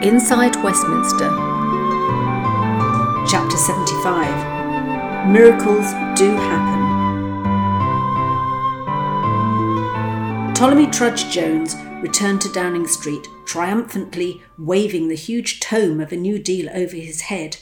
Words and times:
Inside 0.00 0.54
Westminster, 0.62 1.28
Chapter 3.28 3.56
75 3.56 5.26
Miracles 5.28 5.90
Do 6.16 6.36
Happen. 6.36 6.84
Ptolemy 10.54 10.86
Trudge 10.86 11.28
Jones 11.30 11.74
returned 12.00 12.40
to 12.42 12.52
Downing 12.52 12.86
Street, 12.86 13.26
triumphantly 13.44 14.40
waving 14.56 15.08
the 15.08 15.16
huge 15.16 15.58
tome 15.58 16.00
of 16.00 16.12
a 16.12 16.16
new 16.16 16.38
deal 16.38 16.70
over 16.70 16.94
his 16.94 17.22
head. 17.22 17.56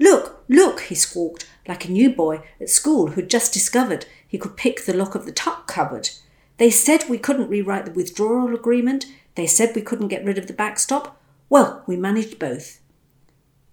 Look, 0.00 0.42
look, 0.48 0.80
he 0.80 0.96
squawked, 0.96 1.48
like 1.68 1.84
a 1.84 1.92
new 1.92 2.10
boy 2.10 2.40
at 2.60 2.70
school 2.70 3.10
who'd 3.12 3.30
just 3.30 3.52
discovered 3.52 4.06
he 4.26 4.36
could 4.36 4.56
pick 4.56 4.84
the 4.84 4.96
lock 4.96 5.14
of 5.14 5.26
the 5.26 5.32
tuck 5.32 5.68
cupboard. 5.68 6.10
They 6.56 6.70
said 6.70 7.04
we 7.08 7.18
couldn't 7.18 7.50
rewrite 7.50 7.84
the 7.84 7.92
withdrawal 7.92 8.52
agreement. 8.52 9.06
They 9.36 9.46
said 9.46 9.76
we 9.76 9.82
couldn't 9.82 10.08
get 10.08 10.24
rid 10.24 10.38
of 10.38 10.48
the 10.48 10.52
backstop. 10.52 11.22
Well, 11.48 11.82
we 11.86 11.96
managed 11.96 12.38
both. 12.38 12.80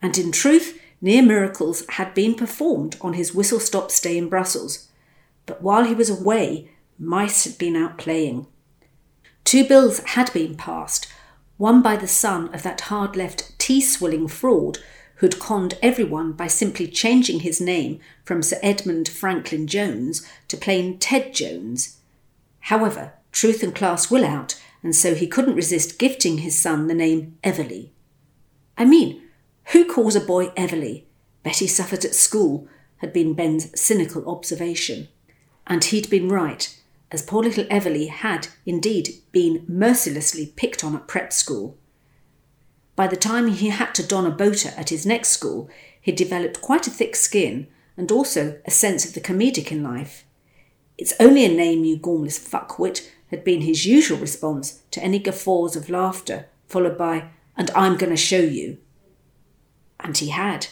And 0.00 0.16
in 0.18 0.32
truth, 0.32 0.80
near 1.00 1.22
miracles 1.22 1.84
had 1.90 2.14
been 2.14 2.34
performed 2.34 2.96
on 3.00 3.14
his 3.14 3.34
whistle 3.34 3.60
stop 3.60 3.90
stay 3.90 4.16
in 4.16 4.28
Brussels. 4.28 4.88
But 5.46 5.62
while 5.62 5.84
he 5.84 5.94
was 5.94 6.10
away, 6.10 6.70
mice 6.98 7.44
had 7.44 7.58
been 7.58 7.76
out 7.76 7.98
playing. 7.98 8.46
Two 9.44 9.66
bills 9.66 10.00
had 10.00 10.32
been 10.32 10.56
passed, 10.56 11.08
one 11.56 11.82
by 11.82 11.96
the 11.96 12.08
son 12.08 12.52
of 12.54 12.62
that 12.62 12.82
hard 12.82 13.16
left 13.16 13.58
tea 13.58 13.80
swilling 13.80 14.28
fraud 14.28 14.78
who'd 15.16 15.38
conned 15.38 15.78
everyone 15.82 16.32
by 16.32 16.46
simply 16.46 16.86
changing 16.86 17.40
his 17.40 17.60
name 17.60 17.98
from 18.24 18.42
Sir 18.42 18.58
Edmund 18.62 19.08
Franklin 19.08 19.66
Jones 19.66 20.26
to 20.48 20.56
plain 20.56 20.98
Ted 20.98 21.32
Jones. 21.34 21.98
However, 22.60 23.14
truth 23.32 23.62
and 23.62 23.74
class 23.74 24.10
will 24.10 24.24
out, 24.24 24.60
and 24.86 24.94
so 24.94 25.16
he 25.16 25.26
couldn't 25.26 25.56
resist 25.56 25.98
gifting 25.98 26.38
his 26.38 26.56
son 26.56 26.86
the 26.86 26.94
name 26.94 27.36
Everleigh. 27.42 27.88
I 28.78 28.84
mean, 28.84 29.20
who 29.72 29.84
calls 29.84 30.14
a 30.14 30.20
boy 30.20 30.52
Everleigh? 30.56 31.00
Betty 31.42 31.66
suffered 31.66 32.04
at 32.04 32.14
school, 32.14 32.68
had 32.98 33.12
been 33.12 33.34
Ben's 33.34 33.68
cynical 33.74 34.24
observation. 34.30 35.08
And 35.66 35.82
he'd 35.82 36.08
been 36.08 36.28
right, 36.28 36.80
as 37.10 37.20
poor 37.20 37.42
little 37.42 37.66
Everleigh 37.68 38.06
had, 38.06 38.46
indeed, 38.64 39.08
been 39.32 39.64
mercilessly 39.66 40.52
picked 40.54 40.84
on 40.84 40.94
at 40.94 41.08
prep 41.08 41.32
school. 41.32 41.76
By 42.94 43.08
the 43.08 43.16
time 43.16 43.48
he 43.48 43.70
had 43.70 43.92
to 43.96 44.06
don 44.06 44.24
a 44.24 44.30
boater 44.30 44.72
at 44.76 44.90
his 44.90 45.04
next 45.04 45.30
school, 45.30 45.68
he'd 46.00 46.14
developed 46.14 46.60
quite 46.60 46.86
a 46.86 46.90
thick 46.90 47.16
skin 47.16 47.66
and 47.96 48.12
also 48.12 48.60
a 48.64 48.70
sense 48.70 49.04
of 49.04 49.14
the 49.14 49.20
comedic 49.20 49.72
in 49.72 49.82
life. 49.82 50.24
It's 50.96 51.14
only 51.18 51.44
a 51.44 51.48
name, 51.48 51.84
you 51.84 51.98
gormless 51.98 52.38
fuckwit, 52.38 53.10
had 53.30 53.44
been 53.44 53.62
his 53.62 53.86
usual 53.86 54.18
response 54.18 54.82
to 54.90 55.02
any 55.02 55.18
guffaws 55.18 55.76
of 55.76 55.90
laughter, 55.90 56.46
followed 56.68 56.96
by, 56.96 57.28
and 57.56 57.70
I'm 57.74 57.96
going 57.96 58.10
to 58.10 58.16
show 58.16 58.40
you. 58.40 58.78
And 60.00 60.16
he 60.16 60.28
had. 60.28 60.68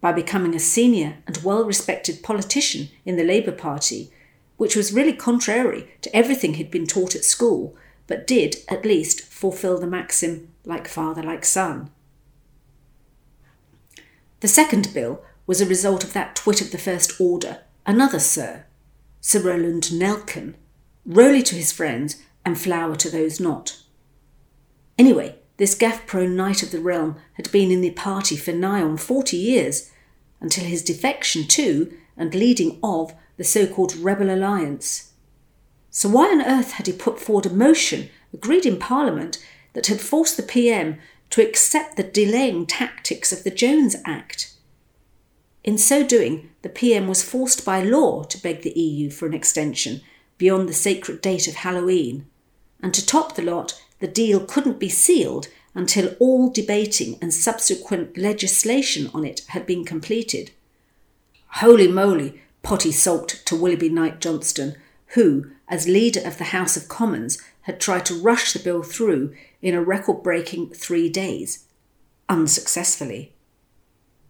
By 0.00 0.12
becoming 0.12 0.54
a 0.54 0.60
senior 0.60 1.18
and 1.26 1.38
well 1.42 1.64
respected 1.64 2.22
politician 2.22 2.88
in 3.04 3.16
the 3.16 3.24
Labour 3.24 3.52
Party, 3.52 4.10
which 4.56 4.76
was 4.76 4.92
really 4.92 5.12
contrary 5.12 5.90
to 6.02 6.14
everything 6.14 6.54
he'd 6.54 6.70
been 6.70 6.86
taught 6.86 7.14
at 7.14 7.24
school, 7.24 7.76
but 8.06 8.26
did, 8.26 8.56
at 8.68 8.84
least, 8.84 9.22
fulfil 9.22 9.78
the 9.78 9.86
maxim, 9.86 10.52
like 10.64 10.86
father, 10.86 11.22
like 11.22 11.44
son. 11.44 11.90
The 14.40 14.48
second 14.48 14.92
bill 14.92 15.22
was 15.46 15.60
a 15.60 15.66
result 15.66 16.04
of 16.04 16.12
that 16.12 16.36
twit 16.36 16.60
of 16.60 16.70
the 16.70 16.78
First 16.78 17.18
Order, 17.20 17.60
another 17.86 18.18
Sir, 18.18 18.66
Sir 19.20 19.40
Roland 19.40 19.84
Nelken, 19.84 20.54
Rowley 21.06 21.42
to 21.42 21.54
his 21.54 21.70
friends 21.70 22.22
and 22.44 22.58
Flower 22.58 22.96
to 22.96 23.10
those 23.10 23.38
not. 23.38 23.78
Anyway, 24.98 25.36
this 25.56 25.74
gaff 25.74 26.06
prone 26.06 26.34
knight 26.34 26.62
of 26.62 26.70
the 26.70 26.80
realm 26.80 27.16
had 27.34 27.52
been 27.52 27.70
in 27.70 27.80
the 27.80 27.90
party 27.90 28.36
for 28.36 28.52
nigh 28.52 28.82
on 28.82 28.96
forty 28.96 29.36
years, 29.36 29.90
until 30.40 30.64
his 30.64 30.82
defection 30.82 31.46
to 31.48 31.92
and 32.16 32.34
leading 32.34 32.78
of 32.82 33.14
the 33.36 33.44
so 33.44 33.66
called 33.66 33.96
Rebel 33.96 34.30
Alliance. 34.30 35.12
So, 35.90 36.08
why 36.08 36.26
on 36.28 36.42
earth 36.42 36.72
had 36.72 36.86
he 36.86 36.92
put 36.92 37.20
forward 37.20 37.46
a 37.46 37.50
motion, 37.50 38.08
agreed 38.32 38.66
in 38.66 38.78
Parliament, 38.78 39.44
that 39.74 39.86
had 39.86 40.00
forced 40.00 40.36
the 40.36 40.42
PM 40.42 40.98
to 41.30 41.42
accept 41.42 41.96
the 41.96 42.02
delaying 42.02 42.66
tactics 42.66 43.32
of 43.32 43.44
the 43.44 43.50
Jones 43.50 43.96
Act? 44.04 44.54
In 45.62 45.78
so 45.78 46.06
doing, 46.06 46.50
the 46.62 46.68
PM 46.68 47.08
was 47.08 47.22
forced 47.22 47.64
by 47.64 47.82
law 47.82 48.22
to 48.24 48.38
beg 48.38 48.62
the 48.62 48.78
EU 48.78 49.10
for 49.10 49.26
an 49.26 49.34
extension 49.34 50.00
beyond 50.38 50.68
the 50.68 50.74
sacred 50.74 51.20
date 51.20 51.48
of 51.48 51.56
Halloween. 51.56 52.26
And 52.82 52.92
to 52.94 53.04
top 53.04 53.34
the 53.34 53.42
lot, 53.42 53.80
the 54.00 54.08
deal 54.08 54.40
couldn't 54.40 54.78
be 54.78 54.88
sealed 54.88 55.48
until 55.74 56.14
all 56.18 56.50
debating 56.50 57.18
and 57.20 57.32
subsequent 57.32 58.16
legislation 58.16 59.10
on 59.12 59.24
it 59.24 59.40
had 59.48 59.66
been 59.66 59.84
completed. 59.84 60.50
Holy 61.48 61.88
moly, 61.88 62.42
Potty 62.62 62.92
sulked 62.92 63.44
to 63.46 63.56
Willoughby 63.56 63.88
Knight 63.88 64.20
Johnston, 64.20 64.76
who, 65.08 65.50
as 65.68 65.86
leader 65.86 66.20
of 66.24 66.38
the 66.38 66.44
House 66.44 66.76
of 66.76 66.88
Commons, 66.88 67.42
had 67.62 67.80
tried 67.80 68.06
to 68.06 68.20
rush 68.20 68.52
the 68.52 68.58
bill 68.58 68.82
through 68.82 69.34
in 69.62 69.74
a 69.74 69.82
record 69.82 70.22
breaking 70.22 70.70
three 70.70 71.08
days, 71.08 71.66
unsuccessfully. 72.28 73.32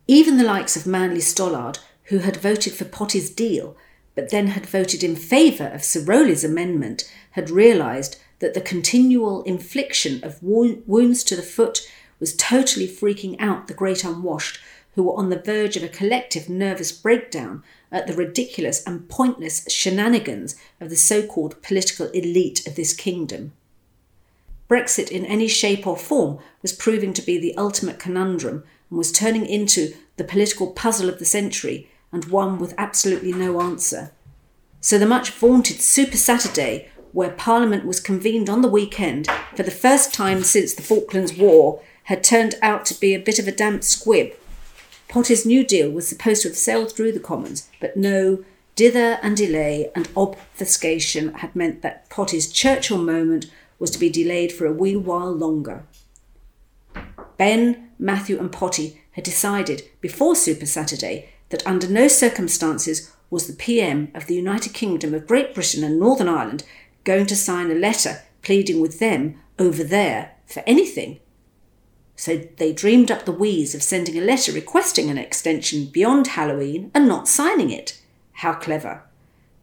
Even 0.06 0.36
the 0.36 0.44
likes 0.44 0.76
of 0.76 0.86
Manly 0.86 1.20
Stollard, 1.20 1.78
who 2.04 2.18
had 2.18 2.36
voted 2.36 2.74
for 2.74 2.84
Potty's 2.84 3.30
deal 3.30 3.76
but 4.14 4.30
then 4.30 4.48
had 4.48 4.66
voted 4.66 5.02
in 5.02 5.16
favour 5.16 5.68
of 5.68 5.84
Sir 5.84 6.00
Rowley's 6.00 6.44
amendment, 6.44 7.10
had 7.32 7.50
realised 7.50 8.16
that 8.38 8.54
the 8.54 8.60
continual 8.60 9.42
infliction 9.42 10.22
of 10.22 10.42
wounds 10.42 11.24
to 11.24 11.36
the 11.36 11.42
foot 11.42 11.88
was 12.20 12.36
totally 12.36 12.86
freaking 12.86 13.36
out 13.38 13.66
the 13.66 13.74
great 13.74 14.04
unwashed, 14.04 14.58
who 14.94 15.02
were 15.02 15.16
on 15.16 15.30
the 15.30 15.38
verge 15.38 15.76
of 15.76 15.82
a 15.82 15.88
collective 15.88 16.48
nervous 16.48 16.92
breakdown 16.92 17.62
at 17.90 18.06
the 18.06 18.14
ridiculous 18.14 18.84
and 18.86 19.08
pointless 19.08 19.66
shenanigans 19.68 20.54
of 20.80 20.90
the 20.90 20.96
so 20.96 21.26
called 21.26 21.60
political 21.62 22.06
elite 22.10 22.66
of 22.66 22.76
this 22.76 22.92
kingdom. 22.92 23.52
Brexit 24.68 25.10
in 25.10 25.24
any 25.26 25.48
shape 25.48 25.86
or 25.86 25.96
form 25.96 26.38
was 26.62 26.72
proving 26.72 27.12
to 27.12 27.22
be 27.22 27.38
the 27.38 27.56
ultimate 27.56 27.98
conundrum 27.98 28.64
and 28.88 28.98
was 28.98 29.12
turning 29.12 29.46
into 29.46 29.94
the 30.16 30.24
political 30.24 30.68
puzzle 30.68 31.08
of 31.08 31.18
the 31.18 31.24
century 31.24 31.90
and 32.14 32.24
one 32.26 32.58
with 32.58 32.72
absolutely 32.78 33.32
no 33.32 33.60
answer. 33.60 34.12
So 34.80 34.98
the 34.98 35.06
much 35.06 35.30
vaunted 35.30 35.80
Super 35.80 36.16
Saturday, 36.16 36.88
where 37.12 37.30
Parliament 37.30 37.84
was 37.84 38.00
convened 38.00 38.48
on 38.48 38.62
the 38.62 38.68
weekend 38.68 39.28
for 39.54 39.62
the 39.62 39.70
first 39.70 40.14
time 40.14 40.42
since 40.42 40.72
the 40.72 40.82
Falklands 40.82 41.36
War, 41.36 41.82
had 42.04 42.22
turned 42.22 42.54
out 42.62 42.84
to 42.86 43.00
be 43.00 43.14
a 43.14 43.18
bit 43.18 43.38
of 43.38 43.48
a 43.48 43.52
damp 43.52 43.82
squib. 43.82 44.34
Potty's 45.08 45.46
New 45.46 45.64
Deal 45.64 45.90
was 45.90 46.08
supposed 46.08 46.42
to 46.42 46.48
have 46.48 46.56
sailed 46.56 46.92
through 46.92 47.12
the 47.12 47.20
Commons, 47.20 47.68
but 47.80 47.96
no, 47.96 48.44
dither 48.76 49.18
and 49.22 49.36
delay 49.36 49.90
and 49.94 50.08
obfuscation 50.16 51.32
had 51.34 51.54
meant 51.54 51.82
that 51.82 52.08
Potty's 52.10 52.50
Churchill 52.50 52.98
moment 52.98 53.46
was 53.78 53.90
to 53.90 53.98
be 53.98 54.10
delayed 54.10 54.52
for 54.52 54.66
a 54.66 54.72
wee 54.72 54.96
while 54.96 55.32
longer. 55.32 55.84
Ben, 57.36 57.90
Matthew, 57.98 58.38
and 58.38 58.52
Potty 58.52 59.00
had 59.12 59.24
decided 59.24 59.82
before 60.00 60.36
Super 60.36 60.66
Saturday 60.66 61.30
that 61.50 61.66
under 61.66 61.88
no 61.88 62.08
circumstances 62.08 63.12
was 63.30 63.46
the 63.46 63.52
PM 63.52 64.10
of 64.14 64.26
the 64.26 64.34
United 64.34 64.72
Kingdom 64.74 65.14
of 65.14 65.26
Great 65.26 65.54
Britain 65.54 65.84
and 65.84 65.98
Northern 65.98 66.28
Ireland 66.28 66.64
going 67.04 67.26
to 67.26 67.36
sign 67.36 67.70
a 67.70 67.74
letter 67.74 68.22
pleading 68.42 68.80
with 68.80 68.98
them 68.98 69.40
over 69.58 69.82
there 69.84 70.32
for 70.46 70.62
anything. 70.66 71.20
So 72.16 72.36
they 72.56 72.72
dreamed 72.72 73.10
up 73.10 73.24
the 73.24 73.32
wheeze 73.32 73.74
of 73.74 73.82
sending 73.82 74.16
a 74.16 74.24
letter 74.24 74.52
requesting 74.52 75.10
an 75.10 75.18
extension 75.18 75.86
beyond 75.86 76.28
Halloween 76.28 76.90
and 76.94 77.08
not 77.08 77.28
signing 77.28 77.70
it. 77.70 78.00
How 78.34 78.54
clever. 78.54 79.02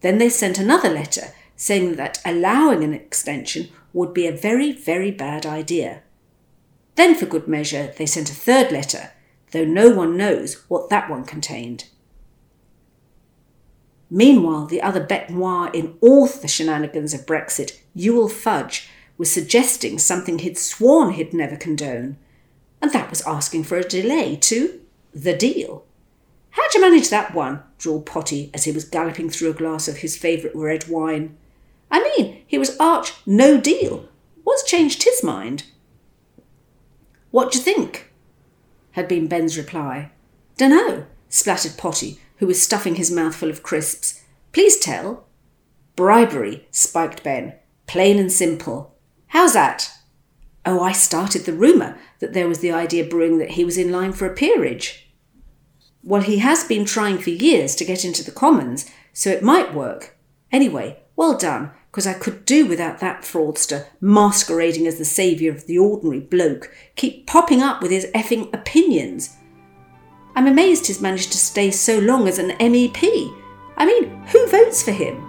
Then 0.01 0.17
they 0.17 0.29
sent 0.29 0.59
another 0.59 0.89
letter 0.89 1.33
saying 1.55 1.95
that 1.95 2.21
allowing 2.25 2.83
an 2.83 2.93
extension 2.93 3.69
would 3.93 4.13
be 4.13 4.27
a 4.27 4.31
very, 4.31 4.71
very 4.71 5.11
bad 5.11 5.45
idea. 5.45 6.01
Then, 6.95 7.15
for 7.15 7.25
good 7.25 7.47
measure, 7.47 7.93
they 7.97 8.05
sent 8.05 8.29
a 8.29 8.35
third 8.35 8.71
letter 8.71 9.11
though 9.51 9.65
no 9.65 9.89
one 9.89 10.17
knows 10.17 10.63
what 10.67 10.89
that 10.89 11.09
one 11.09 11.25
contained. 11.25 11.85
Meanwhile, 14.09 14.65
the 14.65 14.81
other 14.81 15.05
bête 15.05 15.29
noire 15.29 15.71
in 15.73 15.95
all 16.01 16.27
the 16.27 16.47
shenanigans 16.47 17.13
of 17.13 17.25
Brexit, 17.25 17.79
Ewell 17.95 18.27
Fudge, 18.27 18.89
was 19.17 19.31
suggesting 19.31 19.97
something 19.99 20.39
he'd 20.39 20.57
sworn 20.57 21.13
he'd 21.13 21.33
never 21.33 21.55
condone, 21.55 22.17
and 22.81 22.91
that 22.91 23.09
was 23.09 23.21
asking 23.25 23.63
for 23.63 23.77
a 23.77 23.87
delay 23.87 24.35
to 24.35 24.81
the 25.13 25.35
deal. 25.35 25.85
How'd 26.51 26.73
you 26.73 26.81
manage 26.81 27.09
that 27.09 27.33
one? 27.33 27.63
drawled 27.77 28.05
Potty 28.05 28.49
as 28.53 28.65
he 28.65 28.71
was 28.71 28.83
galloping 28.83 29.29
through 29.29 29.51
a 29.51 29.53
glass 29.53 29.87
of 29.87 29.97
his 29.97 30.17
favourite 30.17 30.55
red 30.55 30.87
wine. 30.87 31.37
I 31.89 32.03
mean, 32.17 32.43
he 32.45 32.57
was 32.57 32.75
arch 32.79 33.13
no 33.25 33.59
deal. 33.59 34.09
What's 34.43 34.63
changed 34.63 35.03
his 35.03 35.23
mind? 35.23 35.63
What 37.31 37.51
d'you 37.51 37.61
think? 37.61 38.10
Had 38.91 39.07
been 39.07 39.27
Ben's 39.27 39.57
reply. 39.57 40.11
Dunno, 40.57 41.07
splattered 41.29 41.77
Potty, 41.77 42.19
who 42.37 42.47
was 42.47 42.61
stuffing 42.61 42.95
his 42.95 43.11
mouth 43.11 43.35
full 43.35 43.49
of 43.49 43.63
crisps. 43.63 44.23
Please 44.51 44.79
tell. 44.79 45.25
Bribery, 45.95 46.67
spiked 46.71 47.23
Ben. 47.23 47.53
Plain 47.87 48.19
and 48.19 48.31
simple. 48.31 48.95
How's 49.27 49.53
that? 49.53 49.91
Oh, 50.65 50.81
I 50.81 50.91
started 50.91 51.45
the 51.45 51.53
rumour 51.53 51.97
that 52.19 52.33
there 52.33 52.47
was 52.47 52.59
the 52.59 52.71
idea 52.71 53.03
brewing 53.03 53.37
that 53.39 53.51
he 53.51 53.65
was 53.65 53.77
in 53.77 53.91
line 53.91 54.13
for 54.13 54.25
a 54.25 54.33
peerage. 54.33 55.11
Well, 56.03 56.21
he 56.21 56.39
has 56.39 56.63
been 56.63 56.85
trying 56.85 57.17
for 57.17 57.29
years 57.29 57.75
to 57.75 57.85
get 57.85 58.03
into 58.05 58.23
the 58.23 58.31
Commons, 58.31 58.89
so 59.13 59.29
it 59.29 59.43
might 59.43 59.73
work. 59.73 60.17
Anyway, 60.51 60.99
well 61.15 61.37
done, 61.37 61.71
because 61.91 62.07
I 62.07 62.13
could 62.13 62.45
do 62.45 62.65
without 62.65 62.99
that 62.99 63.23
fraudster 63.23 63.85
masquerading 63.99 64.87
as 64.87 64.97
the 64.97 65.03
saviour 65.03 65.53
of 65.53 65.67
the 65.67 65.77
ordinary 65.77 66.21
bloke, 66.21 66.73
keep 66.95 67.27
popping 67.27 67.61
up 67.61 67.81
with 67.81 67.91
his 67.91 68.05
effing 68.15 68.53
opinions. 68.53 69.35
I'm 70.33 70.47
amazed 70.47 70.87
he's 70.87 71.01
managed 71.01 71.33
to 71.33 71.37
stay 71.37 71.69
so 71.69 71.99
long 71.99 72.29
as 72.29 72.39
an 72.39 72.51
MEP. 72.51 73.37
I 73.75 73.85
mean, 73.85 74.23
who 74.27 74.47
votes 74.47 74.81
for 74.81 74.91
him? 74.91 75.21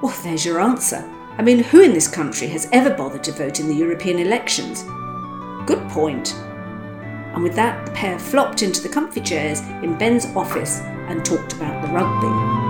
Well, 0.00 0.16
there's 0.22 0.46
your 0.46 0.60
answer. 0.60 1.04
I 1.36 1.42
mean, 1.42 1.58
who 1.58 1.82
in 1.82 1.92
this 1.92 2.08
country 2.08 2.48
has 2.48 2.66
ever 2.72 2.94
bothered 2.94 3.24
to 3.24 3.32
vote 3.32 3.60
in 3.60 3.68
the 3.68 3.74
European 3.74 4.18
elections? 4.18 4.82
Good 5.66 5.86
point. 5.90 6.34
And 7.34 7.42
with 7.42 7.54
that, 7.56 7.84
the 7.84 7.92
pair 7.92 8.18
flopped 8.18 8.62
into 8.62 8.80
the 8.80 8.88
comfy 8.88 9.20
chairs 9.20 9.60
in 9.82 9.98
Ben's 9.98 10.24
office 10.34 10.80
and 10.80 11.22
talked 11.22 11.52
about 11.52 11.82
the 11.82 11.92
rugby. 11.92 12.69